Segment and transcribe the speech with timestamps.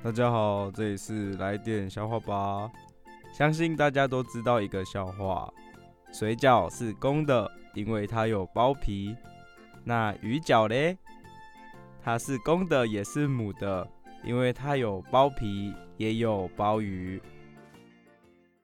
[0.00, 2.70] 大家好，这里是来点笑话吧。
[3.32, 5.52] 相信大家都知道一个笑话：
[6.12, 9.14] 水饺是公的，因为它有包皮。
[9.82, 10.96] 那鱼饺嘞？
[12.00, 13.86] 它是公的，也是母的，
[14.22, 17.20] 因为它有包皮，也有包鱼。